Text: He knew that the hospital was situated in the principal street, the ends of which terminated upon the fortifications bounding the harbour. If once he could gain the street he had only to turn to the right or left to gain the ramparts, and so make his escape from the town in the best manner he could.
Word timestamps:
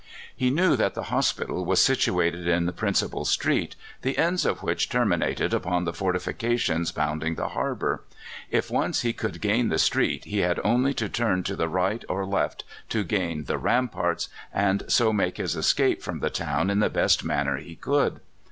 He 0.35 0.49
knew 0.49 0.75
that 0.77 0.95
the 0.95 1.11
hospital 1.13 1.63
was 1.63 1.79
situated 1.79 2.47
in 2.47 2.65
the 2.65 2.71
principal 2.73 3.23
street, 3.23 3.75
the 4.01 4.17
ends 4.17 4.47
of 4.47 4.63
which 4.63 4.89
terminated 4.89 5.53
upon 5.53 5.83
the 5.85 5.93
fortifications 5.93 6.91
bounding 6.91 7.35
the 7.35 7.49
harbour. 7.49 8.01
If 8.49 8.71
once 8.71 9.01
he 9.01 9.13
could 9.13 9.41
gain 9.41 9.69
the 9.69 9.77
street 9.77 10.25
he 10.25 10.39
had 10.39 10.59
only 10.63 10.95
to 10.95 11.07
turn 11.07 11.43
to 11.43 11.55
the 11.55 11.69
right 11.69 12.03
or 12.09 12.25
left 12.25 12.63
to 12.89 13.03
gain 13.03 13.43
the 13.43 13.59
ramparts, 13.59 14.27
and 14.51 14.81
so 14.87 15.13
make 15.13 15.37
his 15.37 15.55
escape 15.55 16.01
from 16.01 16.19
the 16.19 16.31
town 16.31 16.71
in 16.71 16.79
the 16.79 16.89
best 16.89 17.23
manner 17.23 17.57
he 17.57 17.75
could. 17.75 18.21